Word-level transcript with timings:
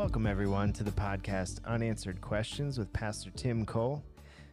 Welcome, 0.00 0.26
everyone, 0.26 0.72
to 0.72 0.82
the 0.82 0.90
podcast 0.92 1.62
Unanswered 1.66 2.22
Questions 2.22 2.78
with 2.78 2.90
Pastor 2.90 3.30
Tim 3.36 3.66
Cole. 3.66 4.02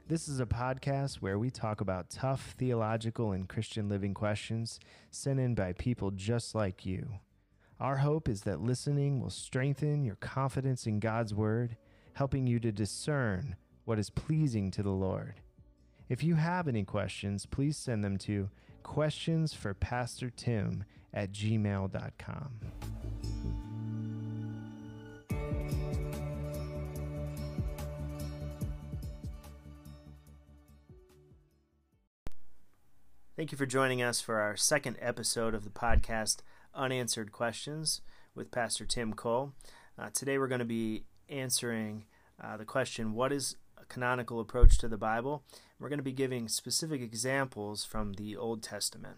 This 0.09 0.27
is 0.27 0.41
a 0.41 0.45
podcast 0.45 1.21
where 1.21 1.39
we 1.39 1.49
talk 1.49 1.79
about 1.79 2.09
tough 2.09 2.53
theological 2.57 3.31
and 3.31 3.47
Christian 3.47 3.87
living 3.87 4.13
questions 4.13 4.77
sent 5.09 5.39
in 5.39 5.55
by 5.55 5.71
people 5.71 6.11
just 6.11 6.53
like 6.53 6.85
you. 6.85 7.07
Our 7.79 7.95
hope 7.95 8.27
is 8.27 8.41
that 8.41 8.59
listening 8.59 9.21
will 9.21 9.29
strengthen 9.29 10.03
your 10.03 10.17
confidence 10.17 10.85
in 10.85 10.99
God's 10.99 11.33
Word, 11.33 11.77
helping 12.11 12.45
you 12.45 12.59
to 12.59 12.73
discern 12.73 13.55
what 13.85 13.99
is 13.99 14.09
pleasing 14.09 14.69
to 14.71 14.83
the 14.83 14.89
Lord. 14.89 15.35
If 16.09 16.25
you 16.25 16.35
have 16.35 16.67
any 16.67 16.83
questions, 16.83 17.45
please 17.45 17.77
send 17.77 18.03
them 18.03 18.17
to 18.17 18.49
questionsforpastortim 18.83 20.81
at 21.13 21.31
gmail.com. 21.31 22.59
Thank 33.37 33.51
you 33.51 33.57
for 33.59 33.67
joining 33.67 34.01
us 34.01 34.19
for 34.19 34.39
our 34.39 34.55
second 34.57 34.97
episode 34.99 35.53
of 35.53 35.63
the 35.63 35.69
podcast 35.69 36.37
Unanswered 36.73 37.31
Questions 37.31 38.01
with 38.33 38.49
Pastor 38.49 38.83
Tim 38.83 39.13
Cole. 39.13 39.53
Uh, 39.95 40.09
today 40.11 40.39
we're 40.39 40.47
going 40.47 40.57
to 40.57 40.65
be 40.65 41.03
answering 41.29 42.05
uh, 42.43 42.57
the 42.57 42.65
question 42.65 43.13
What 43.13 43.31
is 43.31 43.55
a 43.79 43.85
canonical 43.85 44.39
approach 44.39 44.79
to 44.79 44.87
the 44.87 44.97
Bible? 44.97 45.43
We're 45.77 45.87
going 45.87 45.99
to 45.99 46.03
be 46.03 46.13
giving 46.13 46.47
specific 46.47 46.99
examples 46.99 47.85
from 47.85 48.13
the 48.13 48.35
Old 48.35 48.63
Testament. 48.63 49.17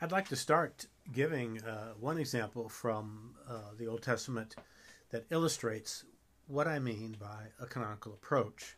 I'd 0.00 0.10
like 0.10 0.26
to 0.30 0.36
start 0.36 0.86
giving 1.12 1.62
uh, 1.62 1.92
one 2.00 2.18
example 2.18 2.68
from 2.68 3.36
uh, 3.48 3.70
the 3.78 3.86
Old 3.86 4.02
Testament 4.02 4.56
that 5.10 5.26
illustrates 5.30 6.04
what 6.48 6.66
I 6.66 6.80
mean 6.80 7.18
by 7.20 7.50
a 7.60 7.66
canonical 7.66 8.14
approach. 8.14 8.76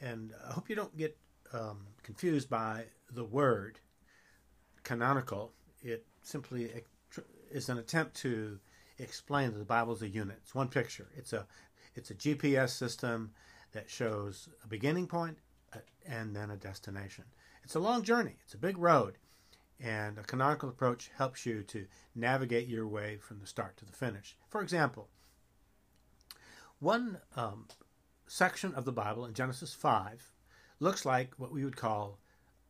And 0.00 0.32
I 0.48 0.54
hope 0.54 0.70
you 0.70 0.76
don't 0.76 0.96
get 0.96 1.18
um, 1.52 1.86
confused 2.02 2.48
by 2.48 2.84
the 3.10 3.24
word 3.24 3.78
canonical. 4.82 5.52
It 5.82 6.06
simply 6.22 6.70
is 7.50 7.68
an 7.68 7.78
attempt 7.78 8.16
to 8.16 8.58
explain 8.98 9.52
that 9.52 9.58
the 9.58 9.64
Bible 9.64 9.94
is 9.94 10.02
a 10.02 10.08
unit. 10.08 10.38
It's 10.42 10.54
one 10.54 10.68
picture. 10.68 11.08
It's 11.16 11.32
a 11.32 11.46
it's 11.94 12.10
a 12.10 12.14
GPS 12.14 12.70
system 12.70 13.32
that 13.72 13.90
shows 13.90 14.48
a 14.62 14.66
beginning 14.68 15.08
uh, 15.14 15.78
and 16.06 16.36
then 16.36 16.50
a 16.50 16.56
destination. 16.56 17.24
It's 17.64 17.74
a 17.74 17.80
long 17.80 18.02
journey. 18.02 18.36
It's 18.44 18.54
a 18.54 18.58
big 18.58 18.78
road, 18.78 19.18
and 19.80 20.18
a 20.18 20.22
canonical 20.22 20.68
approach 20.68 21.10
helps 21.16 21.46
you 21.46 21.62
to 21.64 21.86
navigate 22.14 22.68
your 22.68 22.86
way 22.86 23.16
from 23.16 23.40
the 23.40 23.46
start 23.46 23.76
to 23.78 23.84
the 23.84 23.92
finish. 23.92 24.36
For 24.48 24.60
example, 24.62 25.08
one 26.78 27.18
um, 27.34 27.66
section 28.26 28.74
of 28.74 28.84
the 28.84 28.92
Bible 28.92 29.24
in 29.24 29.34
Genesis 29.34 29.74
five 29.74 30.32
looks 30.78 31.04
like 31.04 31.34
what 31.36 31.52
we 31.52 31.64
would 31.64 31.76
call 31.76 32.18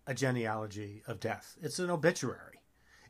a 0.06 0.14
genealogy 0.14 1.02
of 1.06 1.20
death. 1.20 1.56
It's 1.60 1.78
an 1.78 1.90
obituary. 1.90 2.60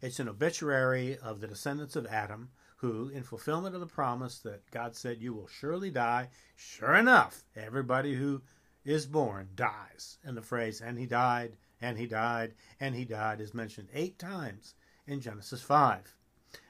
It's 0.01 0.21
an 0.21 0.29
obituary 0.29 1.19
of 1.19 1.41
the 1.41 1.47
descendants 1.47 1.97
of 1.97 2.07
Adam 2.07 2.51
who, 2.77 3.09
in 3.09 3.23
fulfillment 3.23 3.75
of 3.75 3.81
the 3.81 3.87
promise 3.87 4.39
that 4.41 4.71
God 4.71 4.95
said, 4.95 5.23
You 5.23 5.33
will 5.35 5.49
surely 5.49 5.91
die, 5.91 6.29
sure 6.55 6.95
enough, 6.95 7.43
everybody 7.55 8.15
who 8.15 8.43
is 8.85 9.07
born 9.07 9.49
dies. 9.55 10.19
And 10.23 10.37
the 10.37 10.43
phrase, 10.43 10.81
and 10.81 10.99
he 10.99 11.07
died, 11.07 11.57
and 11.81 11.99
he 11.99 12.07
died, 12.07 12.55
and 12.79 12.95
he 12.95 13.05
died 13.05 13.41
is 13.41 13.55
mentioned 13.55 13.89
eight 13.95 14.19
times 14.19 14.75
in 15.07 15.21
Genesis 15.21 15.63
5. 15.63 16.15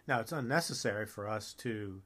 Now, 0.07 0.21
it's 0.21 0.33
unnecessary 0.33 1.07
for 1.07 1.29
us 1.29 1.53
to 1.55 2.03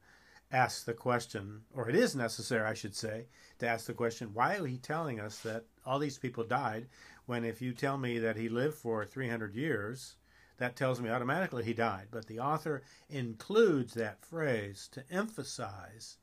ask 0.51 0.85
the 0.85 0.93
question, 0.93 1.61
or 1.73 1.89
it 1.89 1.95
is 1.95 2.15
necessary, 2.15 2.67
I 2.67 2.73
should 2.73 2.95
say, 2.95 3.27
to 3.59 3.67
ask 3.67 3.85
the 3.85 3.93
question, 3.93 4.33
why 4.33 4.57
are 4.57 4.65
he 4.65 4.77
telling 4.77 5.19
us 5.19 5.39
that 5.39 5.65
all 5.85 5.99
these 5.99 6.17
people 6.17 6.43
died 6.43 6.87
when 7.25 7.43
if 7.43 7.61
you 7.61 7.73
tell 7.73 7.97
me 7.97 8.19
that 8.19 8.35
he 8.35 8.49
lived 8.49 8.75
for 8.75 9.05
300 9.05 9.55
years, 9.55 10.15
that 10.57 10.75
tells 10.75 11.01
me 11.01 11.09
automatically 11.09 11.63
he 11.63 11.73
died. 11.73 12.07
But 12.11 12.27
the 12.27 12.39
author 12.39 12.83
includes 13.09 13.93
that 13.95 14.23
phrase 14.23 14.87
to 14.91 15.03
emphasize 15.09 16.17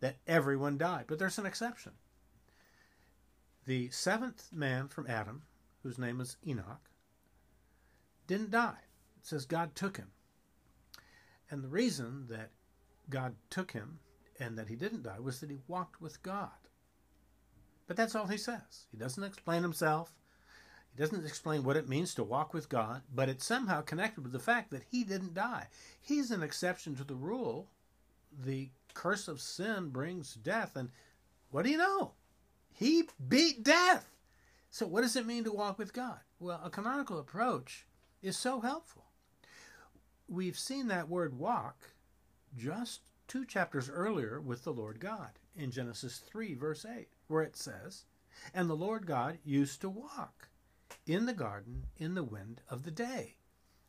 that 0.00 0.16
everyone 0.26 0.78
died. 0.78 1.04
But 1.06 1.18
there's 1.18 1.38
an 1.38 1.46
exception. 1.46 1.92
The 3.66 3.90
seventh 3.90 4.52
man 4.52 4.88
from 4.88 5.06
Adam, 5.08 5.42
whose 5.82 5.98
name 5.98 6.20
is 6.20 6.36
Enoch, 6.46 6.90
didn't 8.26 8.50
die. 8.50 8.78
It 9.18 9.26
says 9.26 9.44
God 9.44 9.74
took 9.74 9.96
him. 9.96 10.10
And 11.50 11.62
the 11.62 11.68
reason 11.68 12.26
that 12.28 12.50
God 13.08 13.34
took 13.50 13.70
him 13.70 14.00
and 14.40 14.58
that 14.58 14.68
he 14.68 14.76
didn't 14.76 15.04
die 15.04 15.20
was 15.20 15.40
that 15.40 15.50
he 15.50 15.58
walked 15.68 16.00
with 16.00 16.22
God. 16.22 16.50
But 17.86 17.96
that's 17.96 18.14
all 18.14 18.26
he 18.26 18.38
says. 18.38 18.86
He 18.90 18.96
doesn't 18.96 19.22
explain 19.22 19.62
himself. 19.62 20.12
He 20.94 21.02
doesn't 21.02 21.26
explain 21.26 21.62
what 21.62 21.76
it 21.76 21.88
means 21.88 22.14
to 22.14 22.24
walk 22.24 22.54
with 22.54 22.68
God, 22.68 23.02
but 23.14 23.28
it's 23.28 23.44
somehow 23.44 23.82
connected 23.82 24.22
with 24.22 24.32
the 24.32 24.38
fact 24.38 24.70
that 24.70 24.84
he 24.90 25.04
didn't 25.04 25.34
die. 25.34 25.68
He's 26.00 26.30
an 26.30 26.42
exception 26.42 26.96
to 26.96 27.04
the 27.04 27.14
rule. 27.14 27.68
The 28.44 28.70
curse 28.94 29.28
of 29.28 29.40
sin 29.40 29.90
brings 29.90 30.34
death. 30.34 30.74
And 30.74 30.90
what 31.50 31.64
do 31.64 31.70
you 31.70 31.78
know? 31.78 32.12
He 32.72 33.04
beat 33.28 33.62
death. 33.62 34.10
So, 34.70 34.86
what 34.86 35.02
does 35.02 35.16
it 35.16 35.26
mean 35.26 35.44
to 35.44 35.52
walk 35.52 35.78
with 35.78 35.92
God? 35.92 36.18
Well, 36.38 36.60
a 36.62 36.70
canonical 36.70 37.18
approach 37.18 37.86
is 38.22 38.36
so 38.36 38.60
helpful. 38.60 39.04
We've 40.28 40.58
seen 40.58 40.88
that 40.88 41.08
word 41.08 41.38
walk 41.38 41.92
just 42.56 43.00
two 43.28 43.44
chapters 43.44 43.90
earlier 43.90 44.40
with 44.40 44.64
the 44.64 44.72
Lord 44.72 45.00
God 45.00 45.38
in 45.56 45.70
Genesis 45.70 46.18
3, 46.18 46.54
verse 46.54 46.84
8, 46.84 47.08
where 47.28 47.42
it 47.42 47.56
says, 47.56 48.04
And 48.54 48.68
the 48.68 48.74
Lord 48.74 49.06
God 49.06 49.38
used 49.44 49.80
to 49.80 49.88
walk 49.88 50.48
in 51.06 51.26
the 51.26 51.34
garden 51.34 51.86
in 51.96 52.14
the 52.14 52.24
wind 52.24 52.60
of 52.68 52.84
the 52.84 52.90
day. 52.90 53.36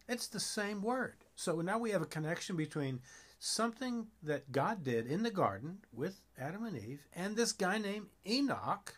It's 0.08 0.28
the 0.28 0.40
same 0.40 0.82
word. 0.82 1.26
So 1.36 1.62
now 1.62 1.78
we 1.78 1.92
have 1.92 2.02
a 2.02 2.06
connection 2.06 2.56
between 2.56 3.02
something 3.40 4.08
that 4.24 4.52
God 4.52 4.84
did 4.84 5.06
in 5.06 5.24
the 5.24 5.32
garden 5.32 5.80
with 5.94 6.22
Adam 6.40 6.64
and 6.66 6.78
Eve 6.78 7.06
and 7.14 7.36
this 7.36 7.52
guy 7.52 7.78
named 7.78 8.08
Enoch 8.26 8.96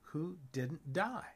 who 0.00 0.36
didn't 0.52 0.92
die. 0.92 1.34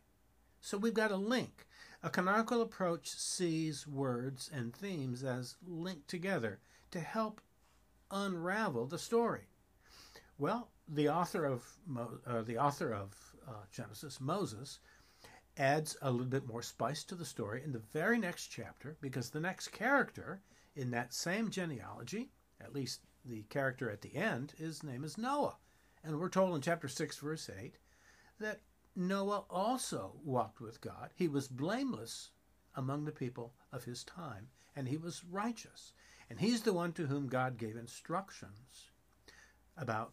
So 0.60 0.78
we've 0.78 0.94
got 0.94 1.10
a 1.10 1.16
link. 1.16 1.66
A 2.02 2.10
canonical 2.10 2.62
approach 2.62 3.08
sees 3.08 3.86
words 3.86 4.48
and 4.52 4.74
themes 4.74 5.24
as 5.24 5.56
linked 5.66 6.08
together 6.08 6.60
to 6.92 7.00
help 7.00 7.40
unravel 8.10 8.86
the 8.86 8.98
story. 8.98 9.48
Well, 10.38 10.70
the 10.88 11.08
author 11.08 11.44
of 11.44 11.64
uh, 12.26 12.42
the 12.42 12.58
author 12.58 12.92
of 12.92 13.14
uh, 13.46 13.64
Genesis, 13.70 14.20
Moses, 14.20 14.78
adds 15.56 15.96
a 16.02 16.10
little 16.10 16.26
bit 16.26 16.46
more 16.46 16.62
spice 16.62 17.02
to 17.04 17.14
the 17.14 17.24
story 17.24 17.62
in 17.64 17.72
the 17.72 17.82
very 17.92 18.18
next 18.18 18.46
chapter 18.46 18.96
because 19.00 19.30
the 19.30 19.40
next 19.40 19.68
character 19.68 20.40
in 20.76 20.90
that 20.92 21.12
same 21.12 21.50
genealogy, 21.50 22.30
at 22.60 22.72
least 22.72 23.00
the 23.24 23.42
character 23.44 23.90
at 23.90 24.00
the 24.00 24.14
end, 24.14 24.52
his 24.56 24.82
name 24.84 25.02
is 25.02 25.18
Noah. 25.18 25.56
And 26.04 26.18
we're 26.18 26.28
told 26.28 26.54
in 26.54 26.60
chapter 26.60 26.86
6, 26.86 27.18
verse 27.18 27.50
8, 27.50 27.76
that 28.38 28.60
Noah 28.94 29.44
also 29.50 30.14
walked 30.24 30.60
with 30.60 30.80
God. 30.80 31.10
He 31.16 31.26
was 31.26 31.48
blameless 31.48 32.30
among 32.76 33.04
the 33.04 33.12
people 33.12 33.54
of 33.72 33.84
his 33.84 34.04
time, 34.04 34.48
and 34.76 34.88
he 34.88 34.96
was 34.96 35.24
righteous. 35.24 35.92
And 36.30 36.40
he's 36.40 36.62
the 36.62 36.72
one 36.72 36.92
to 36.92 37.06
whom 37.06 37.28
God 37.28 37.56
gave 37.56 37.76
instructions 37.76 38.90
about 39.76 40.12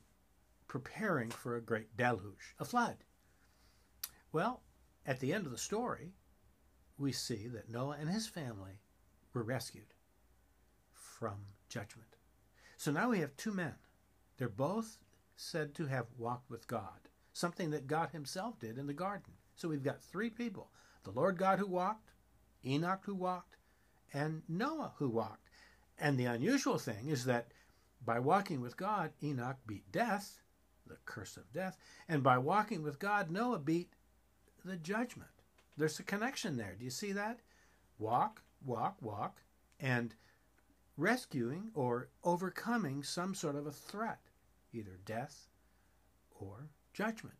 preparing 0.67 1.29
for 1.29 1.55
a 1.55 1.61
great 1.61 1.95
deluge, 1.97 2.55
a 2.59 2.65
flood. 2.65 2.97
Well, 4.31 4.63
at 5.05 5.19
the 5.19 5.33
end 5.33 5.45
of 5.45 5.51
the 5.51 5.57
story, 5.57 6.13
we 6.97 7.11
see 7.11 7.47
that 7.47 7.69
Noah 7.69 7.97
and 7.99 8.09
his 8.09 8.27
family 8.27 8.79
were 9.33 9.43
rescued 9.43 9.93
from 10.91 11.35
judgment. 11.69 12.15
So 12.77 12.91
now 12.91 13.09
we 13.09 13.19
have 13.19 13.35
two 13.35 13.51
men. 13.51 13.75
They're 14.37 14.49
both 14.49 14.97
said 15.35 15.73
to 15.75 15.85
have 15.87 16.07
walked 16.17 16.49
with 16.49 16.67
God, 16.67 17.09
something 17.33 17.71
that 17.71 17.87
God 17.87 18.09
himself 18.11 18.59
did 18.59 18.77
in 18.77 18.87
the 18.87 18.93
garden. 18.93 19.33
So 19.55 19.69
we've 19.69 19.83
got 19.83 20.01
three 20.01 20.29
people 20.29 20.71
the 21.03 21.11
Lord 21.11 21.37
God 21.37 21.59
who 21.59 21.67
walked, 21.67 22.11
Enoch 22.65 23.01
who 23.05 23.13
walked, 23.13 23.57
and 24.11 24.41
Noah 24.47 24.93
who 24.97 25.07
walked. 25.07 25.49
And 25.97 26.17
the 26.19 26.25
unusual 26.25 26.77
thing 26.77 27.09
is 27.09 27.25
that 27.25 27.51
by 28.03 28.19
walking 28.19 28.61
with 28.61 28.77
God, 28.77 29.11
Enoch 29.23 29.57
beat 29.65 29.91
death, 29.91 30.41
the 30.85 30.97
curse 31.05 31.37
of 31.37 31.51
death, 31.53 31.77
and 32.07 32.21
by 32.21 32.37
walking 32.37 32.83
with 32.83 32.99
God, 32.99 33.31
Noah 33.31 33.59
beat 33.59 33.93
the 34.63 34.75
judgment. 34.75 35.29
There's 35.77 35.99
a 35.99 36.03
connection 36.03 36.57
there. 36.57 36.75
Do 36.77 36.85
you 36.85 36.91
see 36.91 37.11
that? 37.13 37.39
Walk, 37.97 38.41
walk, 38.63 38.97
walk, 39.01 39.41
and 39.79 40.15
rescuing 40.97 41.71
or 41.73 42.09
overcoming 42.23 43.03
some 43.03 43.33
sort 43.33 43.55
of 43.55 43.67
a 43.67 43.71
threat, 43.71 44.19
either 44.73 44.99
death 45.05 45.47
or 46.39 46.69
judgment. 46.93 47.35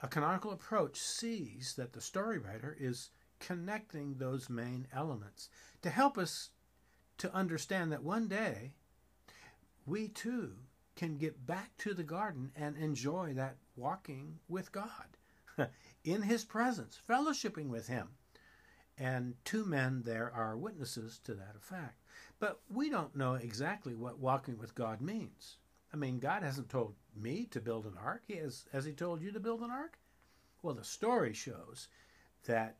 A 0.00 0.08
canonical 0.08 0.52
approach 0.52 0.98
sees 1.00 1.74
that 1.76 1.92
the 1.92 2.00
story 2.00 2.38
writer 2.38 2.76
is 2.78 3.10
connecting 3.40 4.14
those 4.14 4.48
main 4.48 4.86
elements 4.92 5.48
to 5.82 5.90
help 5.90 6.18
us 6.18 6.50
to 7.18 7.34
understand 7.34 7.92
that 7.92 8.02
one 8.02 8.28
day 8.28 8.72
we 9.86 10.08
too 10.08 10.52
can 10.96 11.16
get 11.16 11.46
back 11.46 11.76
to 11.78 11.94
the 11.94 12.02
garden 12.02 12.50
and 12.56 12.76
enjoy 12.76 13.32
that 13.34 13.56
walking 13.76 14.38
with 14.48 14.72
God 14.72 15.16
in 16.04 16.22
His 16.22 16.44
presence, 16.44 16.98
fellowshipping 17.08 17.68
with 17.68 17.86
Him. 17.86 18.08
And 18.98 19.34
two 19.44 19.64
men 19.64 20.02
there 20.04 20.32
are 20.34 20.56
witnesses 20.56 21.20
to 21.24 21.34
that 21.34 21.54
effect. 21.56 22.02
But 22.40 22.60
we 22.68 22.90
don't 22.90 23.14
know 23.14 23.34
exactly 23.34 23.94
what 23.94 24.18
walking 24.18 24.58
with 24.58 24.74
God 24.74 25.00
means. 25.00 25.58
I 25.92 25.96
mean, 25.96 26.18
God 26.18 26.42
hasn't 26.42 26.68
told 26.68 26.94
me 27.16 27.46
to 27.52 27.60
build 27.60 27.86
an 27.86 27.94
ark. 28.02 28.22
He 28.26 28.34
has, 28.34 28.64
has 28.72 28.84
He 28.84 28.92
told 28.92 29.22
you 29.22 29.30
to 29.32 29.40
build 29.40 29.60
an 29.60 29.70
ark? 29.70 29.98
Well, 30.62 30.74
the 30.74 30.84
story 30.84 31.32
shows 31.32 31.86
that 32.46 32.76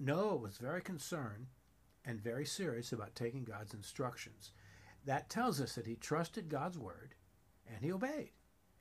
Noah 0.00 0.36
was 0.36 0.58
very 0.58 0.82
concerned 0.82 1.46
and 2.10 2.20
very 2.20 2.44
serious 2.44 2.92
about 2.92 3.14
taking 3.14 3.44
God's 3.44 3.72
instructions. 3.72 4.50
That 5.06 5.30
tells 5.30 5.60
us 5.60 5.76
that 5.76 5.86
he 5.86 5.94
trusted 5.94 6.48
God's 6.48 6.76
word 6.76 7.14
and 7.72 7.84
he 7.84 7.92
obeyed 7.92 8.32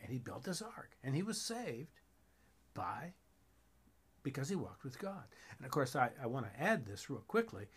and 0.01 0.11
he 0.11 0.17
built 0.17 0.43
this 0.43 0.63
ark 0.63 0.97
and 1.03 1.15
he 1.15 1.21
was 1.21 1.39
saved 1.39 2.01
by 2.73 3.13
because 4.23 4.49
he 4.49 4.55
walked 4.55 4.83
with 4.83 4.99
God. 4.99 5.23
And 5.57 5.65
of 5.65 5.71
course, 5.71 5.95
I, 5.95 6.09
I 6.21 6.25
want 6.25 6.47
to 6.47 6.61
add 6.61 6.85
this 6.85 7.09
real 7.09 7.23
quickly. 7.27 7.67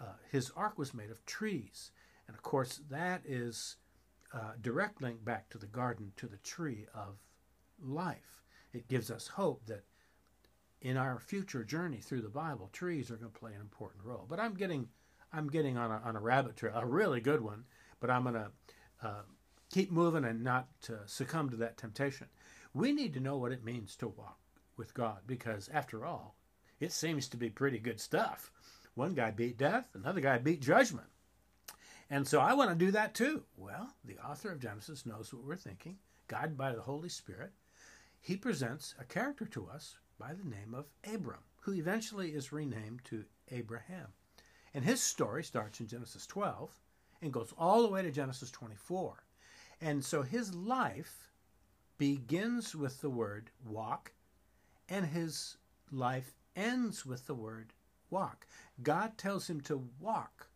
Uh, 0.00 0.14
his 0.32 0.50
ark 0.56 0.78
was 0.78 0.94
made 0.94 1.10
of 1.10 1.24
trees. 1.26 1.92
And 2.26 2.34
of 2.34 2.42
course, 2.42 2.80
that 2.90 3.22
is 3.26 3.76
uh, 4.32 4.52
direct 4.62 5.02
link 5.02 5.22
back 5.22 5.50
to 5.50 5.58
the 5.58 5.66
garden, 5.66 6.12
to 6.16 6.26
the 6.26 6.38
tree 6.38 6.86
of 6.94 7.18
life. 7.80 8.42
It 8.72 8.88
gives 8.88 9.10
us 9.10 9.28
hope 9.28 9.66
that 9.66 9.84
in 10.84 10.98
our 10.98 11.18
future 11.18 11.64
journey 11.64 11.96
through 11.96 12.20
the 12.20 12.28
Bible, 12.28 12.68
trees 12.72 13.10
are 13.10 13.16
going 13.16 13.32
to 13.32 13.38
play 13.38 13.52
an 13.54 13.60
important 13.60 14.04
role. 14.04 14.26
But 14.28 14.38
I'm 14.38 14.54
getting, 14.54 14.86
I'm 15.32 15.48
getting 15.48 15.78
on 15.78 15.90
a, 15.90 16.00
on 16.04 16.14
a 16.14 16.20
rabbit 16.20 16.56
trail, 16.56 16.74
a 16.76 16.86
really 16.86 17.20
good 17.20 17.40
one. 17.40 17.64
But 18.00 18.10
I'm 18.10 18.22
going 18.24 18.34
to 18.34 18.50
uh, 19.02 19.22
keep 19.72 19.90
moving 19.90 20.24
and 20.24 20.44
not 20.44 20.68
uh, 20.90 21.06
succumb 21.06 21.48
to 21.50 21.56
that 21.56 21.78
temptation. 21.78 22.26
We 22.74 22.92
need 22.92 23.14
to 23.14 23.20
know 23.20 23.38
what 23.38 23.52
it 23.52 23.64
means 23.64 23.96
to 23.96 24.08
walk 24.08 24.38
with 24.76 24.92
God 24.92 25.20
because, 25.26 25.70
after 25.72 26.04
all, 26.04 26.36
it 26.80 26.92
seems 26.92 27.28
to 27.28 27.36
be 27.38 27.48
pretty 27.48 27.78
good 27.78 27.98
stuff. 27.98 28.50
One 28.94 29.14
guy 29.14 29.30
beat 29.30 29.56
death, 29.56 29.88
another 29.94 30.20
guy 30.20 30.38
beat 30.38 30.60
judgment. 30.60 31.06
And 32.10 32.28
so 32.28 32.40
I 32.40 32.52
want 32.52 32.70
to 32.70 32.76
do 32.76 32.90
that 32.90 33.14
too. 33.14 33.44
Well, 33.56 33.94
the 34.04 34.18
author 34.18 34.52
of 34.52 34.60
Genesis 34.60 35.06
knows 35.06 35.32
what 35.32 35.44
we're 35.44 35.56
thinking, 35.56 35.96
guided 36.28 36.58
by 36.58 36.72
the 36.72 36.82
Holy 36.82 37.08
Spirit. 37.08 37.52
He 38.20 38.36
presents 38.36 38.94
a 39.00 39.04
character 39.04 39.46
to 39.46 39.66
us 39.68 39.96
by 40.26 40.32
the 40.32 40.48
name 40.48 40.74
of 40.74 40.86
Abram, 41.12 41.40
who 41.60 41.74
eventually 41.74 42.30
is 42.30 42.50
renamed 42.50 43.04
to 43.04 43.24
Abraham. 43.50 44.06
And 44.72 44.82
his 44.82 45.02
story 45.02 45.44
starts 45.44 45.80
in 45.80 45.86
Genesis 45.86 46.26
12 46.26 46.70
and 47.20 47.32
goes 47.32 47.52
all 47.58 47.82
the 47.82 47.90
way 47.90 48.00
to 48.00 48.10
Genesis 48.10 48.50
24. 48.50 49.22
And 49.82 50.02
so 50.02 50.22
his 50.22 50.54
life 50.54 51.30
begins 51.98 52.74
with 52.74 53.02
the 53.02 53.10
word 53.10 53.50
walk, 53.66 54.12
and 54.88 55.04
his 55.04 55.58
life 55.92 56.32
ends 56.56 57.04
with 57.04 57.26
the 57.26 57.34
word 57.34 57.74
walk. 58.08 58.46
God 58.82 59.18
tells 59.18 59.50
him 59.50 59.60
to 59.62 59.88
walk 60.00 60.48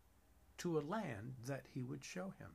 to 0.58 0.78
a 0.78 0.80
land 0.80 1.34
that 1.46 1.66
he 1.74 1.84
would 1.84 2.02
show 2.02 2.32
him. 2.38 2.52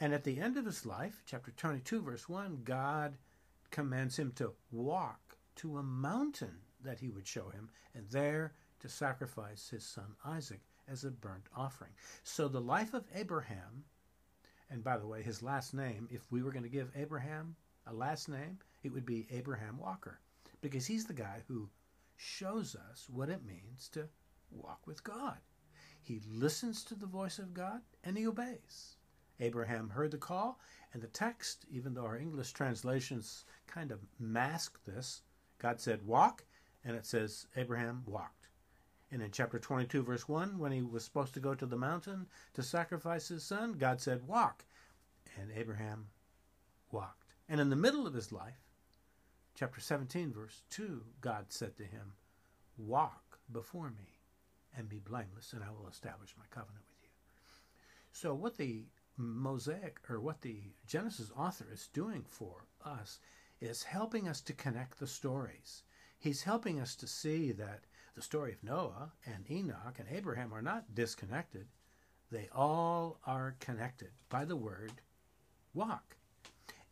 And 0.00 0.12
at 0.12 0.24
the 0.24 0.40
end 0.40 0.56
of 0.56 0.66
his 0.66 0.84
life, 0.84 1.22
chapter 1.26 1.52
22, 1.52 2.02
verse 2.02 2.28
1, 2.28 2.62
God 2.64 3.18
commands 3.70 4.18
him 4.18 4.32
to 4.32 4.52
walk 4.72 5.23
to 5.56 5.78
a 5.78 5.82
mountain 5.82 6.56
that 6.82 7.00
he 7.00 7.08
would 7.08 7.26
show 7.26 7.48
him, 7.48 7.70
and 7.94 8.08
there 8.10 8.54
to 8.80 8.88
sacrifice 8.88 9.68
his 9.68 9.84
son 9.84 10.14
Isaac 10.24 10.60
as 10.88 11.04
a 11.04 11.10
burnt 11.10 11.46
offering. 11.56 11.92
So 12.22 12.48
the 12.48 12.60
life 12.60 12.92
of 12.92 13.06
Abraham, 13.14 13.84
and 14.70 14.84
by 14.84 14.98
the 14.98 15.06
way, 15.06 15.22
his 15.22 15.42
last 15.42 15.74
name, 15.74 16.08
if 16.10 16.20
we 16.30 16.42
were 16.42 16.52
going 16.52 16.64
to 16.64 16.68
give 16.68 16.90
Abraham 16.94 17.56
a 17.86 17.94
last 17.94 18.28
name, 18.28 18.58
it 18.82 18.92
would 18.92 19.06
be 19.06 19.26
Abraham 19.30 19.78
Walker, 19.78 20.20
because 20.60 20.86
he's 20.86 21.06
the 21.06 21.12
guy 21.14 21.42
who 21.48 21.68
shows 22.16 22.76
us 22.90 23.06
what 23.08 23.28
it 23.28 23.44
means 23.46 23.88
to 23.90 24.08
walk 24.50 24.86
with 24.86 25.02
God. 25.02 25.38
He 26.02 26.20
listens 26.30 26.84
to 26.84 26.94
the 26.94 27.06
voice 27.06 27.38
of 27.38 27.54
God 27.54 27.80
and 28.04 28.16
he 28.16 28.26
obeys. 28.26 28.96
Abraham 29.40 29.88
heard 29.88 30.10
the 30.10 30.18
call, 30.18 30.60
and 30.92 31.02
the 31.02 31.08
text, 31.08 31.64
even 31.70 31.92
though 31.92 32.04
our 32.04 32.16
English 32.16 32.52
translations 32.52 33.44
kind 33.66 33.90
of 33.90 33.98
mask 34.20 34.78
this, 34.84 35.22
God 35.64 35.80
said, 35.80 36.06
Walk, 36.06 36.44
and 36.84 36.94
it 36.94 37.06
says, 37.06 37.46
Abraham 37.56 38.02
walked. 38.04 38.48
And 39.10 39.22
in 39.22 39.30
chapter 39.30 39.58
22, 39.58 40.02
verse 40.02 40.28
1, 40.28 40.58
when 40.58 40.72
he 40.72 40.82
was 40.82 41.02
supposed 41.02 41.32
to 41.32 41.40
go 41.40 41.54
to 41.54 41.64
the 41.64 41.74
mountain 41.74 42.26
to 42.52 42.62
sacrifice 42.62 43.28
his 43.28 43.44
son, 43.44 43.72
God 43.72 43.98
said, 43.98 44.28
Walk. 44.28 44.66
And 45.40 45.50
Abraham 45.56 46.08
walked. 46.92 47.32
And 47.48 47.62
in 47.62 47.70
the 47.70 47.76
middle 47.76 48.06
of 48.06 48.12
his 48.12 48.30
life, 48.30 48.60
chapter 49.54 49.80
17, 49.80 50.34
verse 50.34 50.64
2, 50.68 51.00
God 51.22 51.46
said 51.48 51.78
to 51.78 51.84
him, 51.84 52.12
Walk 52.76 53.38
before 53.50 53.88
me 53.88 54.20
and 54.76 54.86
be 54.86 54.98
blameless, 54.98 55.54
and 55.54 55.64
I 55.64 55.70
will 55.70 55.88
establish 55.88 56.34
my 56.36 56.44
covenant 56.50 56.84
with 56.90 57.04
you. 57.04 57.08
So, 58.12 58.34
what 58.34 58.58
the 58.58 58.84
Mosaic 59.16 59.98
or 60.10 60.20
what 60.20 60.42
the 60.42 60.58
Genesis 60.86 61.30
author 61.34 61.68
is 61.72 61.88
doing 61.94 62.26
for 62.28 62.66
us 62.84 63.18
is 63.64 63.82
helping 63.82 64.28
us 64.28 64.40
to 64.42 64.52
connect 64.52 64.98
the 64.98 65.06
stories. 65.06 65.82
He's 66.18 66.42
helping 66.42 66.80
us 66.80 66.94
to 66.96 67.06
see 67.06 67.52
that 67.52 67.84
the 68.14 68.22
story 68.22 68.52
of 68.52 68.62
Noah 68.62 69.12
and 69.26 69.50
Enoch 69.50 69.98
and 69.98 70.08
Abraham 70.10 70.52
are 70.52 70.62
not 70.62 70.94
disconnected. 70.94 71.66
They 72.30 72.48
all 72.54 73.18
are 73.26 73.56
connected 73.60 74.10
by 74.28 74.44
the 74.44 74.56
word 74.56 74.92
walk 75.72 76.16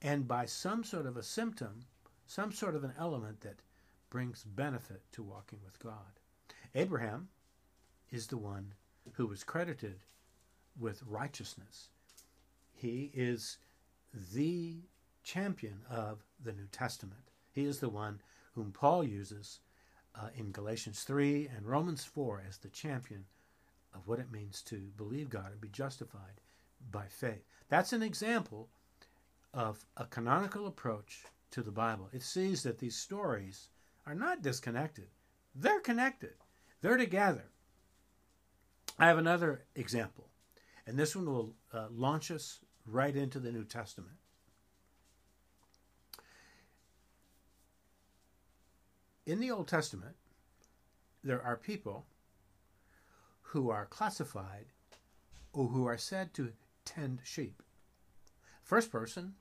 and 0.01 0.27
by 0.27 0.47
some 0.47 0.83
sort 0.83 1.07
of 1.07 1.17
a 1.17 1.23
symptom, 1.23 1.85
some 2.27 2.53
sort 2.53 2.75
of 2.75 2.85
an 2.85 2.93
element 2.99 3.41
that 3.43 3.61
brings 4.11 4.45
benefit 4.45 5.03
to 5.13 5.23
walking 5.23 5.61
with 5.65 5.79
God. 5.79 6.21
Abraham 6.75 7.29
is 8.11 8.27
the 8.27 8.37
one 8.37 8.75
who 9.13 9.27
was 9.27 9.45
credited 9.45 10.01
with 10.79 11.03
righteousness. 11.07 11.89
He 12.73 13.11
is 13.15 13.59
the 14.35 14.81
champion 15.23 15.81
of 15.91 16.25
the 16.43 16.53
New 16.53 16.67
Testament. 16.71 17.31
He 17.53 17.65
is 17.65 17.79
the 17.79 17.89
one 17.89 18.21
whom 18.55 18.73
Paul 18.73 19.05
uses 19.05 19.61
uh, 20.15 20.29
in 20.35 20.53
Galatians 20.53 21.03
3 21.03 21.49
and 21.57 21.67
Romans 21.67 22.05
4 22.05 22.43
as 22.49 22.59
the 22.59 22.69
champion 22.69 23.25
of 23.95 24.07
what 24.07 24.19
it 24.19 24.33
means 24.33 24.63
to 24.63 24.77
believe 24.97 25.31
God 25.31 25.53
and 25.53 25.61
be 25.61 25.69
justified 25.69 26.41
by 26.91 27.07
faith. 27.09 27.45
That's 27.69 27.93
an 27.93 28.03
example 28.03 28.69
of 29.55 29.85
a 29.97 30.07
canonical 30.07 30.67
approach 30.67 31.25
to 31.51 31.63
the 31.63 31.71
Bible. 31.71 32.09
It 32.13 32.23
sees 32.23 32.63
that 32.63 32.79
these 32.79 32.97
stories 32.97 33.69
are 34.07 34.15
not 34.15 34.43
disconnected, 34.43 35.09
they're 35.55 35.81
connected, 35.81 36.35
they're 36.81 36.97
together. 36.97 37.45
I 38.99 39.07
have 39.07 39.19
another 39.19 39.65
example, 39.75 40.29
and 40.87 40.99
this 40.99 41.15
one 41.15 41.27
will 41.27 41.55
uh, 41.73 41.87
launch 41.91 42.31
us 42.31 42.61
right 42.87 43.15
into 43.15 43.39
the 43.39 43.53
New 43.53 43.65
Testament. 43.65 44.17
In 49.27 49.41
the 49.41 49.51
Old 49.51 49.69
Testament, 49.69 50.17
there 51.23 51.43
are 51.43 51.57
people 51.57 52.07
who 53.41 53.71
are 53.71 53.87
classified 53.87 54.67
or 55.53 55.69
who 55.69 55.87
are 55.87 55.99
said 55.99 56.35
to 56.35 56.53
tend 56.85 57.21
sheep. 57.23 57.63
First 58.63 58.91
person 58.91 59.35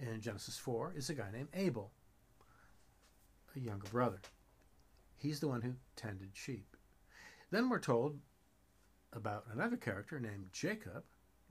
in 0.00 0.20
Genesis 0.20 0.58
4 0.58 0.94
is 0.96 1.10
a 1.10 1.14
guy 1.14 1.30
named 1.32 1.48
Abel, 1.54 1.92
a 3.54 3.60
younger 3.60 3.88
brother. 3.88 4.20
He's 5.16 5.40
the 5.40 5.48
one 5.48 5.62
who 5.62 5.74
tended 5.96 6.30
sheep. 6.32 6.76
Then 7.50 7.68
we're 7.68 7.80
told 7.80 8.18
about 9.12 9.46
another 9.52 9.76
character 9.76 10.18
named 10.20 10.46
Jacob 10.52 11.04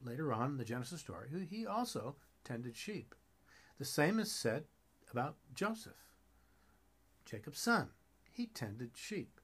later 0.03 0.31
on 0.33 0.51
in 0.51 0.57
the 0.57 0.65
Genesis 0.65 1.01
story, 1.01 1.29
who 1.31 1.39
he 1.39 1.65
also 1.65 2.15
tended 2.43 2.75
sheep. 2.75 3.15
The 3.77 3.85
same 3.85 4.19
is 4.19 4.31
said 4.31 4.65
about 5.11 5.35
Joseph. 5.53 6.06
Jacob's 7.27 7.59
son. 7.59 7.89
He 8.31 8.47
tended 8.47 8.91
sheep. 8.95 9.41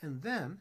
And 0.00 0.22
then 0.22 0.58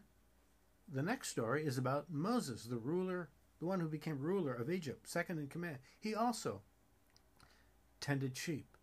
the 0.88 1.02
next 1.02 1.30
story 1.30 1.66
is 1.66 1.78
about 1.78 2.12
Moses, 2.12 2.66
the 2.66 2.78
ruler, 2.78 3.30
the 3.60 3.66
one 3.66 3.80
who 3.80 3.88
became 3.88 4.20
ruler 4.20 4.54
of 4.54 4.70
Egypt, 4.70 5.10
second 5.10 5.40
in 5.40 5.48
command. 5.48 5.80
He 6.00 6.14
also 6.14 6.62
tended 8.00 8.38
sheep. 8.38 8.78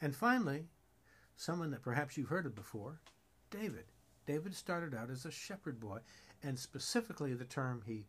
And 0.00 0.14
finally, 0.14 0.66
someone 1.36 1.70
that 1.70 1.82
perhaps 1.82 2.16
you've 2.16 2.28
heard 2.28 2.46
of 2.46 2.54
before, 2.54 3.00
David. 3.50 3.84
David 4.26 4.54
started 4.54 4.94
out 4.94 5.10
as 5.10 5.24
a 5.24 5.30
shepherd 5.30 5.78
boy, 5.78 5.98
and 6.42 6.58
specifically 6.58 7.34
the 7.34 7.44
term 7.44 7.82
he 7.86 8.06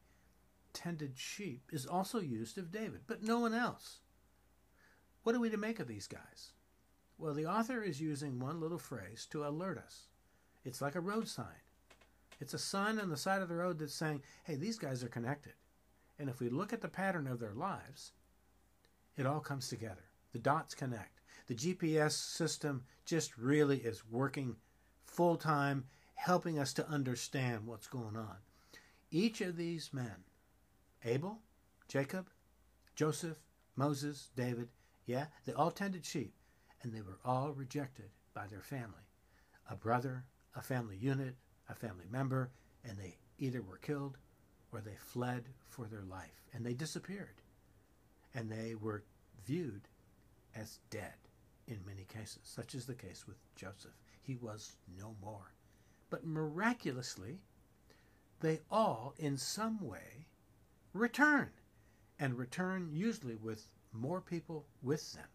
tended 0.74 1.18
sheep 1.18 1.70
is 1.72 1.86
also 1.86 2.20
used 2.20 2.58
of 2.58 2.72
David, 2.72 3.02
but 3.08 3.24
no 3.24 3.40
one 3.40 3.54
else. 3.54 4.00
What 5.24 5.36
are 5.36 5.40
we 5.40 5.50
to 5.50 5.58
make 5.58 5.80
of 5.80 5.88
these 5.88 6.08
guys? 6.08 6.54
Well, 7.18 7.34
the 7.34 7.48
author 7.48 7.82
is 7.82 8.00
using 8.00 8.40
one 8.40 8.60
little 8.60 8.78
phrase 8.78 9.28
to 9.32 9.46
alert 9.46 9.78
us. 9.78 10.08
It's 10.64 10.82
like 10.82 10.96
a 10.96 11.02
road 11.02 11.28
sign. 11.28 11.62
It's 12.40 12.54
a 12.54 12.60
sign 12.60 13.00
on 13.00 13.10
the 13.10 13.18
side 13.18 13.42
of 13.42 13.50
the 13.50 13.56
road 13.56 13.80
that's 13.80 13.94
saying, 13.94 14.22
hey, 14.44 14.56
these 14.56 14.78
guys 14.78 15.04
are 15.04 15.10
connected. 15.10 15.54
And 16.20 16.30
if 16.30 16.40
we 16.40 16.50
look 16.50 16.74
at 16.74 16.82
the 16.82 16.88
pattern 16.88 17.28
of 17.28 17.40
their 17.40 17.54
lives, 17.54 18.12
it 19.18 19.26
all 19.26 19.40
comes 19.40 19.68
together. 19.68 20.10
The 20.34 20.40
dots 20.40 20.76
connect. 20.76 21.22
The 21.48 21.56
GPS 21.56 22.12
system 22.12 22.84
just 23.06 23.38
really 23.38 23.78
is 23.78 24.06
working 24.06 24.56
full 25.06 25.38
time, 25.38 25.86
helping 26.16 26.60
us 26.60 26.74
to 26.74 26.88
understand 26.88 27.66
what's 27.66 27.88
going 27.88 28.16
on. 28.16 28.36
Each 29.10 29.42
of 29.42 29.56
these 29.56 29.92
men, 29.94 30.26
Abel, 31.06 31.40
Jacob, 31.88 32.30
Joseph, 32.96 33.38
Moses, 33.76 34.30
David, 34.36 34.68
yeah, 35.06 35.28
they 35.46 35.54
all 35.54 35.72
tended 35.72 36.06
sheep, 36.06 36.34
and 36.82 36.94
they 36.94 37.02
were 37.02 37.20
all 37.26 37.52
rejected 37.52 38.10
by 38.34 38.48
their 38.48 38.62
family. 38.62 39.10
A 39.70 39.76
brother, 39.76 40.26
a 40.56 40.62
family 40.62 40.98
unit, 40.98 41.36
a 41.70 41.76
family 41.76 42.06
member, 42.10 42.52
and 42.84 42.98
they 42.98 43.18
either 43.40 43.62
were 43.62 43.78
killed 43.78 44.18
or 44.72 44.82
they 44.82 44.96
fled 44.98 45.50
for 45.70 45.86
their 45.86 46.04
life, 46.04 46.44
and 46.54 46.66
they 46.66 46.74
disappeared. 46.74 47.42
And 48.34 48.52
they 48.52 48.76
were 48.76 49.04
viewed 49.46 49.88
as 50.56 50.80
dead 50.90 51.14
in 51.68 51.80
many 51.86 52.04
cases, 52.04 52.42
such 52.44 52.76
is 52.76 52.86
the 52.86 52.96
case 52.96 53.26
with 53.28 53.38
Joseph. 53.56 53.92
He 54.22 54.36
was 54.36 54.76
no 54.98 55.16
more. 55.22 55.54
But 56.10 56.26
miraculously, 56.26 57.40
they 58.40 58.62
all, 58.72 59.14
in 59.18 59.38
some 59.38 59.82
way, 59.82 60.28
return, 60.94 61.50
and 62.20 62.38
return 62.38 62.90
usually 62.94 63.36
with 63.36 63.68
more 63.92 64.22
people 64.22 64.66
with 64.82 65.14
them. 65.14 65.28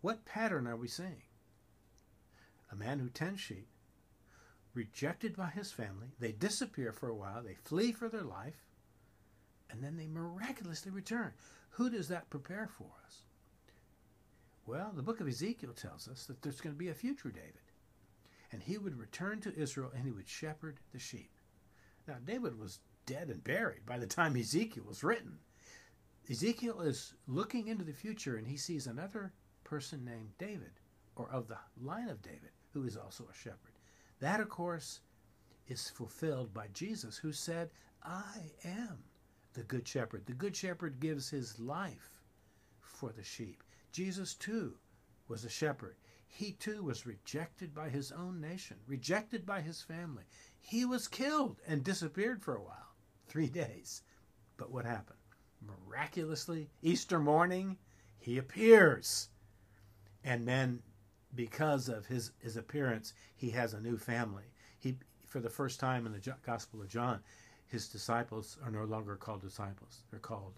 What 0.00 0.24
pattern 0.24 0.66
are 0.66 0.76
we 0.76 0.88
seeing? 0.88 1.22
A 2.70 2.76
man 2.76 2.98
who 2.98 3.08
tends 3.08 3.40
sheep, 3.40 3.68
rejected 4.74 5.36
by 5.36 5.48
his 5.48 5.72
family, 5.72 6.08
they 6.18 6.32
disappear 6.32 6.92
for 6.92 7.08
a 7.08 7.14
while, 7.14 7.42
they 7.42 7.54
flee 7.54 7.92
for 7.92 8.08
their 8.08 8.22
life, 8.22 8.66
and 9.70 9.82
then 9.82 9.96
they 9.96 10.06
miraculously 10.06 10.92
return. 10.92 11.32
Who 11.70 11.90
does 11.90 12.08
that 12.08 12.30
prepare 12.30 12.68
for 12.68 12.90
us? 13.04 13.22
Well, 14.66 14.92
the 14.94 15.02
book 15.02 15.20
of 15.20 15.28
Ezekiel 15.28 15.72
tells 15.72 16.08
us 16.08 16.26
that 16.26 16.42
there's 16.42 16.60
going 16.60 16.74
to 16.74 16.78
be 16.78 16.88
a 16.88 16.94
future 16.94 17.30
David. 17.30 17.52
And 18.52 18.62
he 18.62 18.78
would 18.78 18.98
return 18.98 19.40
to 19.40 19.56
Israel 19.56 19.92
and 19.94 20.04
he 20.04 20.12
would 20.12 20.28
shepherd 20.28 20.80
the 20.92 20.98
sheep. 20.98 21.30
Now, 22.06 22.16
David 22.24 22.58
was 22.58 22.80
dead 23.06 23.28
and 23.28 23.42
buried 23.42 23.86
by 23.86 23.98
the 23.98 24.06
time 24.06 24.36
Ezekiel 24.36 24.84
was 24.86 25.04
written. 25.04 25.38
Ezekiel 26.28 26.80
is 26.80 27.14
looking 27.28 27.68
into 27.68 27.84
the 27.84 27.92
future 27.92 28.36
and 28.36 28.46
he 28.46 28.56
sees 28.56 28.86
another 28.86 29.32
person 29.66 30.04
named 30.04 30.30
David, 30.38 30.70
or 31.16 31.28
of 31.30 31.48
the 31.48 31.58
line 31.82 32.08
of 32.08 32.22
David, 32.22 32.50
who 32.72 32.84
is 32.84 32.96
also 32.96 33.24
a 33.30 33.34
shepherd. 33.34 33.72
That, 34.20 34.40
of 34.40 34.48
course, 34.48 35.00
is 35.66 35.90
fulfilled 35.90 36.54
by 36.54 36.68
Jesus, 36.72 37.16
who 37.16 37.32
said, 37.32 37.70
I 38.02 38.52
am 38.64 38.98
the 39.54 39.64
good 39.64 39.88
shepherd. 39.88 40.24
The 40.24 40.32
good 40.32 40.54
shepherd 40.54 41.00
gives 41.00 41.28
his 41.28 41.58
life 41.58 42.20
for 42.80 43.10
the 43.10 43.24
sheep. 43.24 43.64
Jesus, 43.90 44.34
too, 44.34 44.74
was 45.26 45.44
a 45.44 45.50
shepherd. 45.50 45.96
He, 46.28 46.52
too, 46.52 46.84
was 46.84 47.06
rejected 47.06 47.74
by 47.74 47.88
his 47.88 48.12
own 48.12 48.40
nation, 48.40 48.76
rejected 48.86 49.44
by 49.44 49.62
his 49.62 49.82
family. 49.82 50.24
He 50.60 50.84
was 50.84 51.08
killed 51.08 51.60
and 51.66 51.82
disappeared 51.82 52.42
for 52.42 52.54
a 52.54 52.62
while, 52.62 52.94
three 53.26 53.48
days. 53.48 54.02
But 54.56 54.70
what 54.70 54.84
happened? 54.84 55.18
Miraculously, 55.60 56.70
Easter 56.82 57.18
morning, 57.18 57.78
he 58.18 58.38
appears. 58.38 59.28
And 60.26 60.46
then, 60.46 60.82
because 61.36 61.88
of 61.88 62.06
his, 62.06 62.32
his 62.40 62.56
appearance, 62.56 63.14
he 63.36 63.50
has 63.50 63.72
a 63.72 63.80
new 63.80 63.96
family. 63.96 64.42
He, 64.76 64.96
for 65.24 65.38
the 65.38 65.48
first 65.48 65.78
time 65.78 66.04
in 66.04 66.12
the 66.12 66.34
Gospel 66.44 66.82
of 66.82 66.88
John, 66.88 67.20
his 67.68 67.88
disciples 67.88 68.58
are 68.64 68.72
no 68.72 68.84
longer 68.84 69.14
called 69.14 69.40
disciples, 69.40 70.02
they're 70.10 70.18
called 70.18 70.54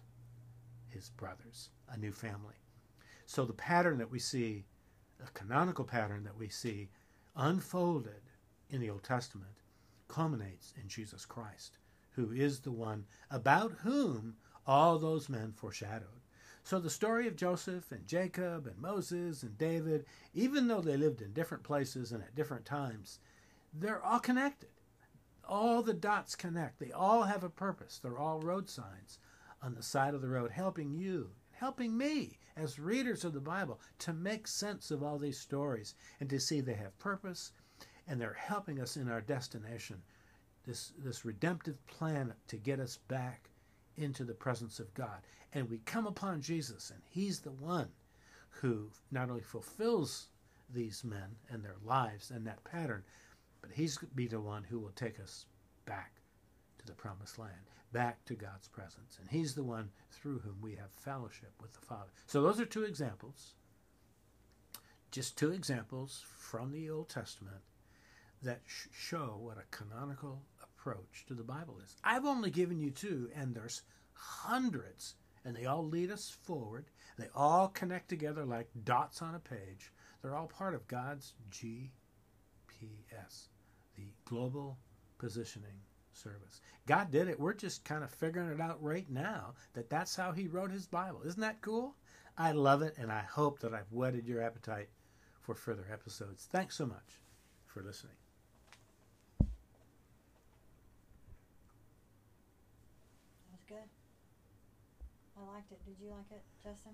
his 0.88 1.10
brothers, 1.10 1.68
a 1.90 1.98
new 1.98 2.12
family. 2.12 2.54
So 3.26 3.44
the 3.44 3.52
pattern 3.52 3.98
that 3.98 4.10
we 4.10 4.18
see, 4.18 4.64
the 5.18 5.30
canonical 5.34 5.84
pattern 5.84 6.24
that 6.24 6.38
we 6.38 6.48
see 6.48 6.88
unfolded 7.36 8.22
in 8.70 8.80
the 8.80 8.88
Old 8.88 9.04
Testament, 9.04 9.52
culminates 10.08 10.72
in 10.80 10.88
Jesus 10.88 11.26
Christ, 11.26 11.76
who 12.12 12.32
is 12.32 12.60
the 12.60 12.72
one 12.72 13.04
about 13.30 13.72
whom 13.82 14.36
all 14.66 14.98
those 14.98 15.28
men 15.28 15.52
foreshadowed. 15.52 16.17
So 16.64 16.78
the 16.78 16.90
story 16.90 17.26
of 17.26 17.36
Joseph 17.36 17.90
and 17.92 18.06
Jacob 18.06 18.66
and 18.66 18.78
Moses 18.78 19.42
and 19.42 19.56
David, 19.56 20.04
even 20.34 20.68
though 20.68 20.80
they 20.80 20.96
lived 20.96 21.22
in 21.22 21.32
different 21.32 21.62
places 21.62 22.12
and 22.12 22.22
at 22.22 22.34
different 22.34 22.66
times, 22.66 23.20
they're 23.72 24.04
all 24.04 24.20
connected. 24.20 24.68
All 25.48 25.82
the 25.82 25.94
dots 25.94 26.34
connect. 26.34 26.78
They 26.78 26.92
all 26.92 27.22
have 27.22 27.42
a 27.42 27.48
purpose. 27.48 27.98
They're 27.98 28.18
all 28.18 28.40
road 28.40 28.68
signs 28.68 29.18
on 29.62 29.74
the 29.74 29.82
side 29.82 30.14
of 30.14 30.20
the 30.20 30.28
road 30.28 30.50
helping 30.50 30.92
you 30.92 31.30
helping 31.58 31.96
me 31.96 32.38
as 32.56 32.78
readers 32.78 33.24
of 33.24 33.32
the 33.32 33.40
Bible 33.40 33.80
to 33.98 34.12
make 34.12 34.46
sense 34.46 34.90
of 34.92 35.02
all 35.02 35.18
these 35.18 35.38
stories 35.38 35.94
and 36.20 36.30
to 36.30 36.38
see 36.38 36.60
they 36.60 36.74
have 36.74 36.96
purpose 36.98 37.50
and 38.06 38.20
they're 38.20 38.32
helping 38.38 38.80
us 38.80 38.96
in 38.96 39.10
our 39.10 39.20
destination. 39.20 40.00
This, 40.64 40.92
this 40.98 41.24
redemptive 41.24 41.84
plan 41.86 42.32
to 42.46 42.56
get 42.56 42.78
us 42.78 42.98
back 43.08 43.50
into 43.98 44.24
the 44.24 44.34
presence 44.34 44.78
of 44.78 44.92
God. 44.94 45.20
And 45.52 45.68
we 45.68 45.78
come 45.78 46.06
upon 46.06 46.40
Jesus, 46.40 46.90
and 46.90 47.02
He's 47.10 47.40
the 47.40 47.52
one 47.52 47.88
who 48.50 48.90
not 49.10 49.28
only 49.28 49.42
fulfills 49.42 50.28
these 50.72 51.04
men 51.04 51.36
and 51.50 51.62
their 51.62 51.76
lives 51.84 52.30
and 52.30 52.46
that 52.46 52.64
pattern, 52.64 53.02
but 53.60 53.70
He's 53.72 53.98
be 54.14 54.26
the 54.26 54.40
one 54.40 54.64
who 54.64 54.78
will 54.78 54.92
take 54.94 55.18
us 55.20 55.46
back 55.86 56.12
to 56.78 56.86
the 56.86 56.92
promised 56.92 57.38
land 57.38 57.52
back 57.92 58.24
to 58.26 58.34
God's 58.34 58.68
presence. 58.68 59.18
And 59.20 59.28
He's 59.28 59.54
the 59.54 59.64
one 59.64 59.90
through 60.10 60.40
whom 60.40 60.56
we 60.60 60.74
have 60.76 60.90
fellowship 60.92 61.52
with 61.60 61.72
the 61.72 61.86
Father. 61.86 62.10
So 62.26 62.42
those 62.42 62.60
are 62.60 62.66
two 62.66 62.84
examples, 62.84 63.54
just 65.10 65.38
two 65.38 65.52
examples 65.52 66.24
from 66.28 66.72
the 66.72 66.90
Old 66.90 67.08
Testament 67.08 67.62
that 68.42 68.60
sh- 68.66 68.86
show 68.92 69.38
what 69.40 69.58
a 69.58 69.76
canonical 69.76 70.42
approach 70.88 71.24
to 71.26 71.34
the 71.34 71.42
Bible 71.42 71.78
is. 71.84 71.96
I've 72.02 72.24
only 72.24 72.50
given 72.50 72.80
you 72.80 72.90
two, 72.90 73.30
and 73.34 73.54
there's 73.54 73.82
hundreds, 74.12 75.16
and 75.44 75.54
they 75.54 75.66
all 75.66 75.86
lead 75.86 76.10
us 76.10 76.30
forward. 76.42 76.86
They 77.18 77.28
all 77.34 77.68
connect 77.68 78.08
together 78.08 78.44
like 78.44 78.68
dots 78.84 79.22
on 79.22 79.34
a 79.34 79.40
page. 79.40 79.92
They're 80.22 80.36
all 80.36 80.46
part 80.46 80.74
of 80.74 80.88
God's 80.88 81.34
GPS, 81.50 83.48
the 83.96 84.12
global 84.24 84.78
positioning 85.18 85.80
service. 86.12 86.60
God 86.86 87.10
did 87.10 87.28
it. 87.28 87.38
We're 87.38 87.54
just 87.54 87.84
kind 87.84 88.02
of 88.02 88.10
figuring 88.10 88.50
it 88.50 88.60
out 88.60 88.82
right 88.82 89.08
now 89.10 89.54
that 89.74 89.90
that's 89.90 90.16
how 90.16 90.32
He 90.32 90.48
wrote 90.48 90.70
His 90.70 90.86
Bible. 90.86 91.22
Isn't 91.24 91.40
that 91.40 91.60
cool? 91.60 91.94
I 92.36 92.52
love 92.52 92.82
it, 92.82 92.94
and 92.98 93.12
I 93.12 93.22
hope 93.22 93.60
that 93.60 93.74
I've 93.74 93.92
whetted 93.92 94.26
your 94.26 94.42
appetite 94.42 94.88
for 95.40 95.54
further 95.54 95.86
episodes. 95.92 96.48
Thanks 96.50 96.76
so 96.76 96.86
much 96.86 97.20
for 97.66 97.82
listening. 97.82 98.14
That 99.38 99.46
was 103.52 103.64
good. 103.68 103.88
I 105.36 105.40
liked 105.58 105.72
it. 105.72 105.84
Did 105.84 105.96
you 106.00 106.10
like 106.10 106.30
it, 106.30 106.44
Justin? 106.62 106.92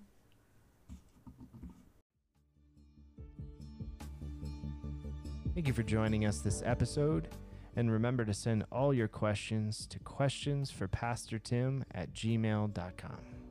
Thank 5.54 5.68
you 5.68 5.74
for 5.74 5.82
joining 5.82 6.24
us 6.24 6.38
this 6.38 6.62
episode. 6.64 7.28
And 7.76 7.92
remember 7.92 8.24
to 8.24 8.32
send 8.32 8.64
all 8.72 8.94
your 8.94 9.08
questions 9.08 9.86
to 9.88 9.98
questions 9.98 10.70
for 10.70 10.88
Pastor 10.88 11.38
Tim 11.38 11.84
at 11.92 12.14
gmail.com. 12.14 13.43